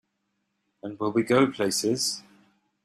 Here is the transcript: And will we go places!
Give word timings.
And 0.81 0.97
will 0.99 1.11
we 1.11 1.21
go 1.21 1.45
places! 1.51 2.23